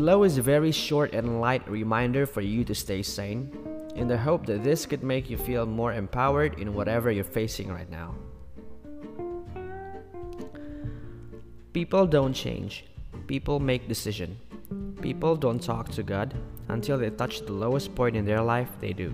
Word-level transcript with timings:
Below 0.00 0.22
is 0.22 0.38
a 0.38 0.42
very 0.42 0.72
short 0.72 1.12
and 1.12 1.42
light 1.42 1.60
reminder 1.68 2.24
for 2.24 2.40
you 2.40 2.64
to 2.64 2.74
stay 2.74 3.02
sane, 3.02 3.52
in 3.94 4.08
the 4.08 4.16
hope 4.16 4.46
that 4.46 4.64
this 4.64 4.86
could 4.86 5.02
make 5.02 5.28
you 5.28 5.36
feel 5.36 5.66
more 5.66 5.92
empowered 5.92 6.58
in 6.58 6.72
whatever 6.72 7.10
you're 7.10 7.22
facing 7.22 7.68
right 7.68 7.90
now. 7.90 8.14
People 11.74 12.06
don't 12.06 12.32
change, 12.32 12.86
people 13.26 13.60
make 13.60 13.88
decision. 13.88 14.40
People 15.02 15.36
don't 15.36 15.62
talk 15.62 15.90
to 15.90 16.02
God 16.02 16.32
until 16.68 16.96
they 16.96 17.10
touch 17.10 17.44
the 17.44 17.52
lowest 17.52 17.94
point 17.94 18.16
in 18.16 18.24
their 18.24 18.40
life 18.40 18.70
they 18.80 18.94
do. 18.94 19.12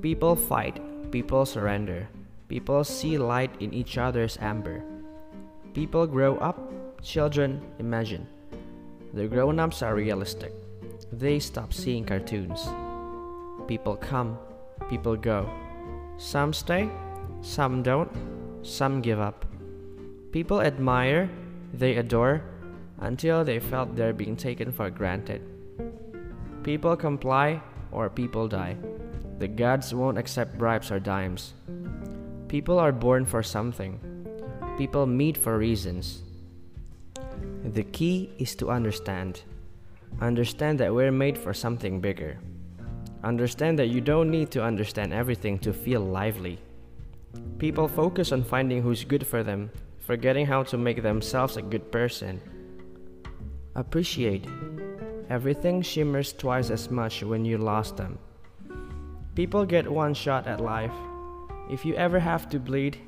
People 0.00 0.36
fight, 0.36 0.78
people 1.10 1.44
surrender. 1.44 2.06
People 2.46 2.84
see 2.84 3.18
light 3.18 3.50
in 3.58 3.74
each 3.74 3.98
other's 3.98 4.38
amber. 4.40 4.84
People 5.74 6.06
grow 6.06 6.36
up, 6.36 6.70
children 7.02 7.60
imagine. 7.80 8.28
The 9.14 9.28
grown 9.28 9.60
ups 9.60 9.82
are 9.82 9.94
realistic. 9.94 10.52
They 11.12 11.38
stop 11.38 11.74
seeing 11.74 12.04
cartoons. 12.06 12.66
People 13.68 13.96
come, 13.96 14.38
people 14.88 15.16
go. 15.16 15.50
Some 16.16 16.54
stay, 16.54 16.88
some 17.42 17.82
don't, 17.82 18.10
some 18.62 19.02
give 19.02 19.20
up. 19.20 19.44
People 20.32 20.62
admire, 20.62 21.28
they 21.74 21.96
adore, 21.96 22.42
until 23.00 23.44
they 23.44 23.60
felt 23.60 23.94
they're 23.94 24.14
being 24.14 24.36
taken 24.36 24.72
for 24.72 24.88
granted. 24.88 25.42
People 26.62 26.96
comply 26.96 27.60
or 27.90 28.08
people 28.08 28.48
die. 28.48 28.76
The 29.38 29.48
gods 29.48 29.92
won't 29.92 30.16
accept 30.16 30.56
bribes 30.56 30.90
or 30.90 31.00
dimes. 31.00 31.52
People 32.48 32.78
are 32.78 32.92
born 32.92 33.26
for 33.26 33.42
something. 33.42 34.00
People 34.78 35.04
meet 35.04 35.36
for 35.36 35.58
reasons. 35.58 36.22
The 37.64 37.84
key 37.84 38.30
is 38.38 38.54
to 38.56 38.70
understand. 38.70 39.42
Understand 40.20 40.80
that 40.80 40.92
we're 40.92 41.12
made 41.12 41.38
for 41.38 41.54
something 41.54 42.00
bigger. 42.00 42.38
Understand 43.24 43.78
that 43.78 43.88
you 43.88 44.00
don't 44.00 44.30
need 44.30 44.50
to 44.50 44.64
understand 44.64 45.12
everything 45.12 45.58
to 45.60 45.72
feel 45.72 46.00
lively. 46.00 46.58
People 47.58 47.86
focus 47.86 48.32
on 48.32 48.42
finding 48.42 48.82
who's 48.82 49.04
good 49.04 49.26
for 49.26 49.42
them, 49.42 49.70
forgetting 50.00 50.44
how 50.44 50.64
to 50.64 50.76
make 50.76 51.02
themselves 51.02 51.56
a 51.56 51.62
good 51.62 51.90
person. 51.92 52.40
Appreciate. 53.76 54.46
Everything 55.30 55.80
shimmers 55.80 56.32
twice 56.32 56.68
as 56.70 56.90
much 56.90 57.22
when 57.22 57.44
you 57.44 57.58
lost 57.58 57.96
them. 57.96 58.18
People 59.34 59.64
get 59.64 59.90
one 59.90 60.12
shot 60.12 60.46
at 60.46 60.60
life. 60.60 60.92
If 61.70 61.86
you 61.86 61.94
ever 61.94 62.18
have 62.18 62.50
to 62.50 62.58
bleed, 62.58 62.98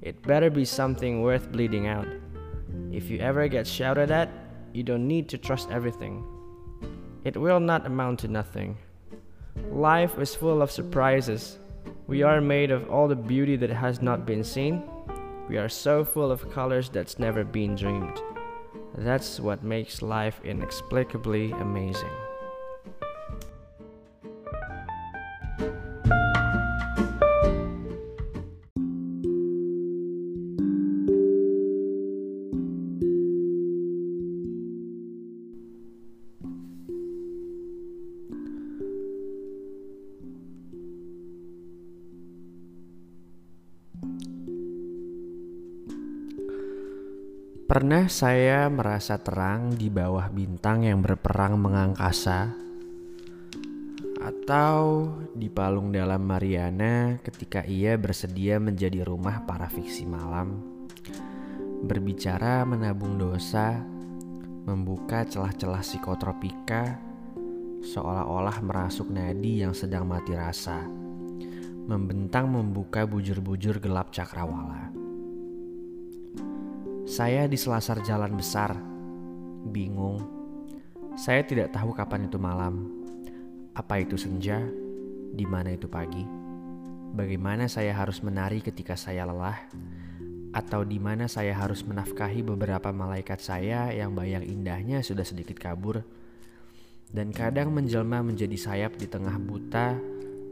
it 0.00 0.22
better 0.22 0.50
be 0.50 0.64
something 0.64 1.22
worth 1.22 1.52
bleeding 1.52 1.86
out. 1.86 2.08
If 2.92 3.10
you 3.10 3.18
ever 3.18 3.48
get 3.48 3.66
shouted 3.66 4.10
at, 4.10 4.30
you 4.72 4.82
don't 4.82 5.06
need 5.06 5.28
to 5.28 5.38
trust 5.38 5.70
everything. 5.70 6.24
It 7.24 7.36
will 7.36 7.60
not 7.60 7.86
amount 7.86 8.20
to 8.20 8.28
nothing. 8.28 8.78
Life 9.70 10.18
is 10.18 10.34
full 10.34 10.62
of 10.62 10.70
surprises. 10.70 11.58
We 12.06 12.22
are 12.22 12.40
made 12.40 12.70
of 12.70 12.88
all 12.90 13.08
the 13.08 13.16
beauty 13.16 13.56
that 13.56 13.70
has 13.70 14.00
not 14.00 14.24
been 14.24 14.42
seen. 14.42 14.82
We 15.48 15.58
are 15.58 15.68
so 15.68 16.04
full 16.04 16.30
of 16.30 16.50
colors 16.50 16.88
that's 16.88 17.18
never 17.18 17.44
been 17.44 17.74
dreamed. 17.74 18.20
That's 18.96 19.40
what 19.40 19.62
makes 19.62 20.02
life 20.02 20.40
inexplicably 20.44 21.52
amazing. 21.52 22.27
Pernah 47.68 48.08
saya 48.08 48.64
merasa 48.72 49.20
terang 49.20 49.76
di 49.76 49.92
bawah 49.92 50.32
bintang 50.32 50.88
yang 50.88 51.04
berperang 51.04 51.60
mengangkasa? 51.60 52.56
Atau 54.24 55.12
di 55.36 55.52
palung 55.52 55.92
dalam 55.92 56.24
Mariana 56.24 57.20
ketika 57.20 57.68
ia 57.68 58.00
bersedia 58.00 58.56
menjadi 58.56 59.04
rumah 59.04 59.44
para 59.44 59.68
fiksi 59.68 60.08
malam? 60.08 60.64
Berbicara 61.84 62.64
menabung 62.64 63.20
dosa 63.20 63.76
Membuka 64.64 65.28
celah-celah 65.28 65.84
psikotropika 65.84 66.96
Seolah-olah 67.84 68.64
merasuk 68.64 69.12
nadi 69.12 69.60
yang 69.60 69.76
sedang 69.76 70.08
mati 70.08 70.32
rasa 70.32 70.88
Membentang 71.84 72.48
membuka 72.48 73.04
bujur-bujur 73.04 73.76
gelap 73.76 74.08
cakrawala 74.08 75.07
saya 77.08 77.48
di 77.48 77.56
selasar 77.56 78.04
jalan 78.04 78.36
besar, 78.36 78.76
bingung. 79.72 80.20
Saya 81.16 81.40
tidak 81.40 81.72
tahu 81.72 81.96
kapan 81.96 82.28
itu 82.28 82.36
malam, 82.36 82.84
apa 83.72 84.04
itu 84.04 84.20
senja, 84.20 84.60
di 85.32 85.48
mana 85.48 85.72
itu 85.72 85.88
pagi. 85.88 86.28
Bagaimana 87.16 87.64
saya 87.64 87.96
harus 87.96 88.20
menari 88.20 88.60
ketika 88.60 88.92
saya 88.92 89.24
lelah, 89.24 89.56
atau 90.52 90.84
di 90.84 91.00
mana 91.00 91.32
saya 91.32 91.56
harus 91.56 91.80
menafkahi 91.80 92.44
beberapa 92.44 92.92
malaikat 92.92 93.40
saya 93.40 93.88
yang 93.88 94.12
bayang 94.12 94.44
indahnya 94.44 95.00
sudah 95.00 95.24
sedikit 95.24 95.56
kabur, 95.56 96.04
dan 97.08 97.32
kadang 97.32 97.72
menjelma 97.72 98.20
menjadi 98.20 98.60
sayap 98.60 99.00
di 99.00 99.08
tengah 99.08 99.40
buta, 99.40 99.96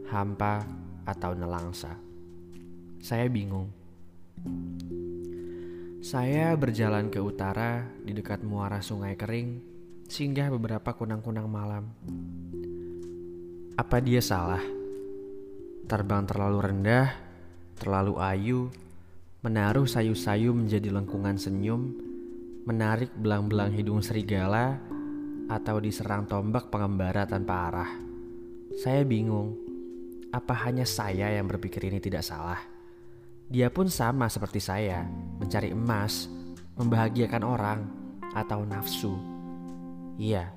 hampa, 0.09 0.65
atau 1.05 1.37
nelangsa. 1.37 2.01
Saya 3.05 3.29
bingung. 3.29 3.69
Saya 6.07 6.55
berjalan 6.55 7.11
ke 7.11 7.19
utara 7.19 7.83
di 7.99 8.15
dekat 8.15 8.47
muara 8.47 8.79
sungai 8.79 9.19
kering, 9.19 9.59
singgah 10.07 10.55
beberapa 10.55 10.95
kunang-kunang 10.95 11.51
malam. 11.51 11.91
Apa 13.75 13.99
dia 13.99 14.23
salah? 14.23 14.63
Terbang 15.91 16.23
terlalu 16.31 16.63
rendah, 16.63 17.11
terlalu 17.75 18.23
ayu, 18.23 18.71
menaruh 19.43 19.91
sayu-sayu 19.91 20.55
menjadi 20.55 20.95
lengkungan 20.95 21.43
senyum, 21.43 21.91
menarik 22.71 23.11
belang-belang 23.19 23.75
hidung 23.75 23.99
serigala, 23.99 24.79
atau 25.51 25.83
diserang 25.83 26.31
tombak 26.31 26.71
pengembara 26.71 27.27
tanpa 27.27 27.67
arah. 27.67 27.91
Saya 28.79 29.03
bingung, 29.03 29.59
apa 30.31 30.55
hanya 30.71 30.87
saya 30.87 31.35
yang 31.35 31.51
berpikir 31.51 31.83
ini 31.83 31.99
tidak 31.99 32.23
salah? 32.23 32.76
Dia 33.47 33.71
pun 33.71 33.87
sama 33.87 34.27
seperti 34.27 34.59
saya, 34.59 35.07
mencari 35.39 35.71
emas, 35.71 36.27
membahagiakan 36.75 37.43
orang, 37.47 37.81
atau 38.35 38.67
nafsu. 38.67 39.15
Iya, 40.19 40.51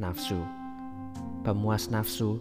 nafsu. 0.00 0.40
Pemuas 1.44 1.92
nafsu. 1.92 2.40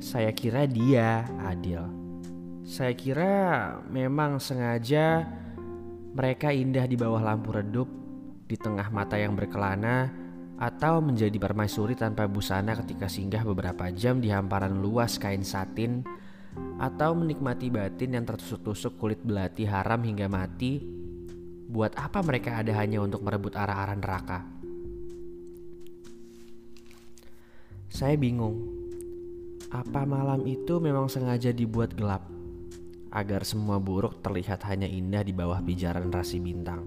Saya 0.00 0.32
kira 0.32 0.64
dia 0.64 1.28
adil. 1.44 1.84
Saya 2.64 2.96
kira 2.96 3.34
memang 3.92 4.40
sengaja 4.40 5.28
mereka 6.16 6.48
indah 6.48 6.88
di 6.88 6.96
bawah 6.96 7.20
lampu 7.20 7.52
redup, 7.52 7.92
di 8.48 8.56
tengah 8.56 8.88
mata 8.88 9.20
yang 9.20 9.36
berkelana, 9.36 10.08
atau 10.56 11.04
menjadi 11.04 11.36
permaisuri 11.36 11.92
tanpa 11.92 12.24
busana 12.24 12.72
ketika 12.72 13.04
singgah 13.04 13.44
beberapa 13.44 13.92
jam 13.92 14.16
di 14.16 14.32
hamparan 14.32 14.80
luas 14.80 15.20
kain 15.20 15.44
satin 15.44 16.04
atau 16.80 17.12
menikmati 17.12 17.68
batin 17.68 18.16
yang 18.16 18.24
tertusuk-tusuk 18.24 18.96
kulit 18.96 19.20
belati 19.20 19.68
haram 19.68 20.00
hingga 20.00 20.26
mati, 20.26 20.80
buat 21.70 21.94
apa 21.94 22.24
mereka 22.24 22.58
ada 22.58 22.74
hanya 22.80 23.04
untuk 23.04 23.22
merebut 23.22 23.54
arah-arah 23.54 23.96
neraka? 24.00 24.40
Saya 27.90 28.16
bingung. 28.16 28.80
Apa 29.70 30.02
malam 30.02 30.46
itu 30.50 30.82
memang 30.82 31.06
sengaja 31.06 31.54
dibuat 31.54 31.94
gelap 31.94 32.26
agar 33.10 33.42
semua 33.46 33.78
buruk 33.78 34.18
terlihat 34.22 34.66
hanya 34.66 34.86
indah 34.86 35.22
di 35.22 35.30
bawah 35.30 35.62
pijaran 35.62 36.10
rasi 36.10 36.42
bintang? 36.42 36.86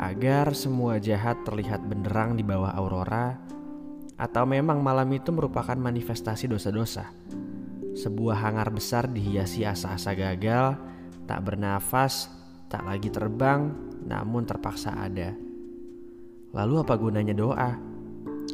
Agar 0.00 0.56
semua 0.56 0.96
jahat 0.96 1.44
terlihat 1.44 1.84
benderang 1.84 2.36
di 2.36 2.44
bawah 2.44 2.72
aurora? 2.72 3.36
Atau 4.16 4.46
memang 4.46 4.80
malam 4.80 5.08
itu 5.12 5.34
merupakan 5.34 5.76
manifestasi 5.76 6.48
dosa-dosa? 6.48 7.12
Sebuah 7.92 8.40
hangar 8.48 8.72
besar 8.72 9.04
dihiasi 9.04 9.68
asa-asa 9.68 10.16
gagal, 10.16 10.80
tak 11.28 11.44
bernafas, 11.44 12.32
tak 12.72 12.88
lagi 12.88 13.12
terbang, 13.12 13.68
namun 14.08 14.48
terpaksa 14.48 14.96
ada. 14.96 15.36
Lalu 16.56 16.74
apa 16.80 16.94
gunanya 16.96 17.36
doa? 17.36 17.76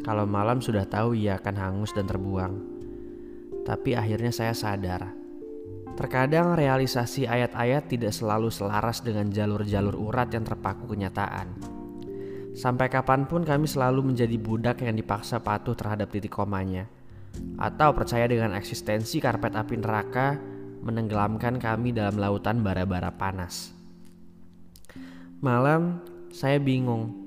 Kalau 0.02 0.26
malam 0.26 0.58
sudah 0.58 0.86
tahu 0.86 1.14
ia 1.14 1.38
akan 1.38 1.54
hangus 1.54 1.94
dan 1.94 2.10
terbuang. 2.10 2.54
Tapi 3.62 3.94
akhirnya 3.94 4.34
saya 4.34 4.54
sadar. 4.54 5.14
Terkadang 5.98 6.54
realisasi 6.54 7.26
ayat-ayat 7.26 7.90
tidak 7.90 8.14
selalu 8.14 8.54
selaras 8.54 9.02
dengan 9.02 9.30
jalur-jalur 9.34 9.98
urat 9.98 10.30
yang 10.30 10.46
terpaku 10.46 10.94
kenyataan. 10.94 11.58
Sampai 12.54 12.90
kapan 12.90 13.26
pun 13.26 13.46
kami 13.46 13.70
selalu 13.70 14.14
menjadi 14.14 14.34
budak 14.34 14.82
yang 14.82 14.98
dipaksa 14.98 15.38
patuh 15.42 15.78
terhadap 15.78 16.10
titik 16.10 16.34
komanya. 16.34 16.86
Atau 17.58 17.94
percaya 17.94 18.30
dengan 18.30 18.54
eksistensi 18.54 19.18
karpet 19.18 19.54
api 19.54 19.74
neraka 19.78 20.38
menenggelamkan 20.82 21.58
kami 21.58 21.90
dalam 21.90 22.16
lautan 22.16 22.62
bara-bara 22.62 23.10
panas. 23.14 23.74
Malam, 25.38 26.02
saya 26.34 26.58
bingung. 26.58 27.26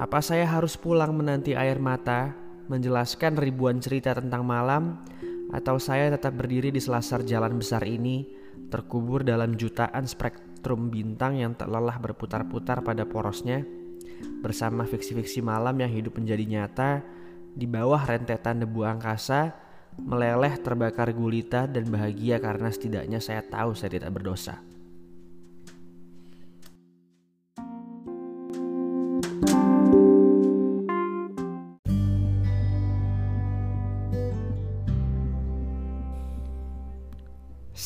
Apa 0.00 0.24
saya 0.24 0.48
harus 0.48 0.76
pulang 0.76 1.12
menanti 1.12 1.52
air 1.52 1.76
mata, 1.76 2.32
menjelaskan 2.68 3.36
ribuan 3.36 3.80
cerita 3.80 4.16
tentang 4.16 4.44
malam, 4.44 5.04
atau 5.52 5.76
saya 5.76 6.08
tetap 6.08 6.32
berdiri 6.32 6.72
di 6.72 6.80
selasar 6.80 7.24
jalan 7.28 7.60
besar 7.60 7.84
ini, 7.84 8.24
terkubur 8.72 9.20
dalam 9.20 9.52
jutaan 9.60 10.08
spektrum 10.08 10.88
bintang 10.88 11.36
yang 11.36 11.52
tak 11.52 11.68
lelah 11.68 12.00
berputar-putar 12.00 12.80
pada 12.80 13.04
porosnya, 13.04 13.60
bersama 14.40 14.88
fiksi-fiksi 14.88 15.44
malam 15.44 15.76
yang 15.76 15.92
hidup 15.92 16.16
menjadi 16.16 16.44
nyata 16.48 16.90
di 17.52 17.68
bawah 17.68 18.00
rentetan 18.00 18.64
debu 18.64 18.80
angkasa, 18.80 19.52
meleleh 20.00 20.56
terbakar 20.56 21.12
gulita 21.12 21.68
dan 21.68 21.84
bahagia 21.92 22.40
karena 22.40 22.72
setidaknya 22.72 23.20
saya 23.20 23.44
tahu 23.44 23.76
saya 23.76 24.00
tidak 24.00 24.12
berdosa. 24.16 24.56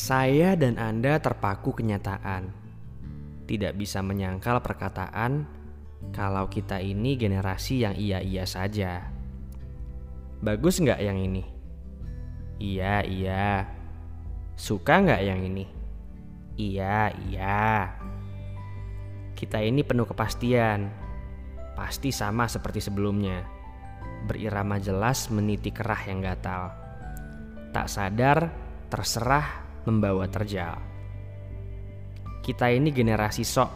Saya 0.07 0.55
dan 0.55 0.79
Anda 0.79 1.19
terpaku 1.19 1.83
kenyataan. 1.83 2.47
Tidak 3.43 3.75
bisa 3.75 3.99
menyangkal 3.99 4.63
perkataan 4.63 5.43
kalau 6.15 6.47
kita 6.47 6.79
ini 6.79 7.19
generasi 7.19 7.83
yang 7.83 7.95
iya-iya 7.99 8.47
saja. 8.47 9.16
Bagus 10.37 10.77
nggak 10.77 11.01
yang 11.01 11.17
ini? 11.17 11.41
Iya, 12.61 13.01
iya. 13.05 13.65
Suka 14.57 15.01
nggak 15.01 15.21
yang 15.25 15.41
ini? 15.41 15.65
Iya, 16.57 17.13
iya. 17.29 17.93
Kita 19.37 19.61
ini 19.61 19.85
penuh 19.85 20.09
kepastian. 20.09 20.89
Pasti 21.77 22.09
sama 22.09 22.49
seperti 22.49 22.81
sebelumnya. 22.81 23.45
Berirama 24.25 24.81
jelas 24.81 25.29
meniti 25.29 25.69
kerah 25.69 26.01
yang 26.09 26.25
gatal. 26.25 26.73
Tak 27.69 27.85
sadar, 27.85 28.49
terserah 28.89 29.61
membawa 29.85 30.25
terjal. 30.25 30.81
Kita 32.41 32.73
ini 32.73 32.89
generasi 32.89 33.45
sok. 33.45 33.71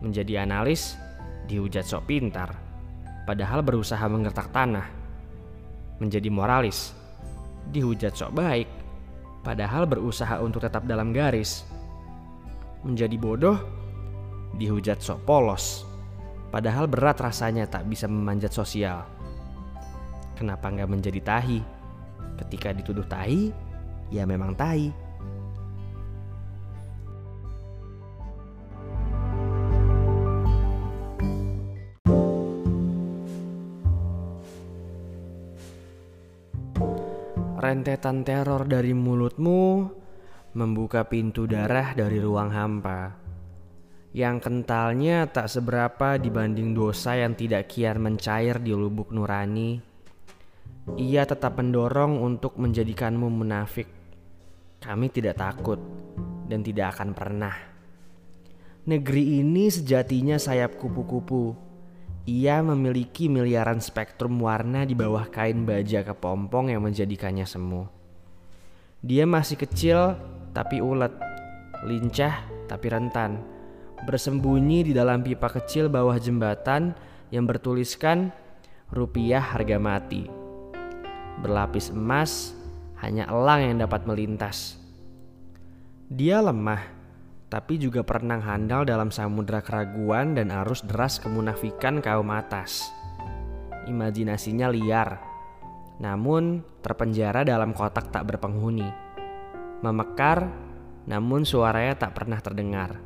Menjadi 0.00 0.40
analis, 0.40 0.96
dihujat 1.44 1.84
sok 1.84 2.08
pintar. 2.08 2.56
Padahal 3.28 3.60
berusaha 3.60 4.08
menggertak 4.08 4.48
tanah. 4.48 4.95
Menjadi 5.96 6.28
moralis, 6.28 6.92
dihujat 7.72 8.12
sok 8.12 8.36
baik. 8.36 8.68
Padahal 9.40 9.86
berusaha 9.86 10.42
untuk 10.42 10.66
tetap 10.66 10.84
dalam 10.84 11.14
garis. 11.14 11.62
Menjadi 12.82 13.16
bodoh, 13.16 13.58
dihujat 14.58 14.98
sok 15.00 15.22
polos. 15.24 15.86
Padahal 16.50 16.86
berat 16.90 17.18
rasanya 17.20 17.66
tak 17.66 17.86
bisa 17.86 18.06
memanjat 18.10 18.50
sosial. 18.54 19.06
Kenapa 20.36 20.68
nggak 20.68 20.90
menjadi 20.90 21.20
tahi? 21.24 21.60
Ketika 22.36 22.76
dituduh 22.76 23.06
tahi, 23.08 23.50
ya 24.12 24.28
memang 24.28 24.52
tai. 24.52 25.05
Rentetan 37.66 38.22
teror 38.22 38.62
dari 38.70 38.94
mulutmu 38.94 39.90
membuka 40.54 41.02
pintu 41.02 41.50
darah 41.50 41.98
dari 41.98 42.22
ruang 42.22 42.54
hampa. 42.54 43.10
Yang 44.14 44.36
kentalnya 44.46 45.26
tak 45.26 45.50
seberapa 45.50 46.14
dibanding 46.14 46.78
dosa 46.78 47.18
yang 47.18 47.34
tidak 47.34 47.66
kian 47.66 47.98
mencair 47.98 48.62
di 48.62 48.70
lubuk 48.70 49.10
nurani. 49.10 49.82
Ia 50.94 51.26
tetap 51.26 51.58
mendorong 51.58 52.22
untuk 52.22 52.54
menjadikanmu 52.54 53.26
munafik. 53.34 53.90
Kami 54.78 55.10
tidak 55.10 55.42
takut 55.42 55.82
dan 56.46 56.62
tidak 56.62 56.94
akan 56.94 57.18
pernah. 57.18 57.56
Negeri 58.86 59.42
ini 59.42 59.66
sejatinya 59.74 60.38
sayap 60.38 60.78
kupu-kupu. 60.78 61.65
Ia 62.26 62.58
memiliki 62.58 63.30
miliaran 63.30 63.78
spektrum 63.78 64.42
warna 64.42 64.82
di 64.82 64.98
bawah 64.98 65.30
kain 65.30 65.62
baja 65.62 66.02
kepompong 66.02 66.74
yang 66.74 66.82
menjadikannya 66.82 67.46
semu. 67.46 67.86
Dia 68.98 69.22
masih 69.22 69.54
kecil 69.54 70.18
tapi 70.50 70.82
ulet, 70.82 71.14
lincah 71.86 72.42
tapi 72.66 72.90
rentan, 72.90 73.38
bersembunyi 74.10 74.90
di 74.90 74.92
dalam 74.92 75.22
pipa 75.22 75.46
kecil 75.46 75.86
bawah 75.86 76.18
jembatan 76.18 76.98
yang 77.30 77.46
bertuliskan 77.46 78.34
rupiah 78.90 79.38
harga 79.38 79.78
mati. 79.78 80.26
Berlapis 81.46 81.94
emas, 81.94 82.58
hanya 83.06 83.30
elang 83.30 83.70
yang 83.70 83.76
dapat 83.86 84.02
melintas. 84.02 84.82
Dia 86.10 86.42
lemah, 86.42 86.95
tapi 87.46 87.78
juga 87.78 88.02
pernah 88.02 88.42
handal 88.42 88.82
dalam 88.82 89.14
samudera 89.14 89.62
keraguan 89.62 90.34
dan 90.34 90.50
arus 90.50 90.82
deras 90.82 91.22
kemunafikan 91.22 92.02
kaum 92.02 92.26
atas. 92.34 92.90
Imajinasinya 93.86 94.66
liar, 94.66 95.22
namun 96.02 96.66
terpenjara 96.82 97.46
dalam 97.46 97.70
kotak 97.70 98.10
tak 98.10 98.26
berpenghuni. 98.26 98.90
Memekar, 99.78 100.50
namun 101.06 101.46
suaranya 101.46 101.94
tak 101.94 102.18
pernah 102.18 102.42
terdengar. 102.42 102.98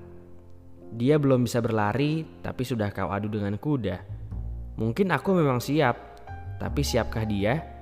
Dia 0.91 1.21
belum 1.21 1.45
bisa 1.45 1.61
berlari, 1.61 2.25
tapi 2.41 2.65
sudah 2.65 2.89
kau 2.91 3.13
adu 3.13 3.29
dengan 3.29 3.61
kuda. 3.61 4.01
Mungkin 4.81 5.13
aku 5.13 5.37
memang 5.37 5.61
siap, 5.61 6.01
tapi 6.57 6.81
siapkah 6.81 7.29
dia? 7.29 7.80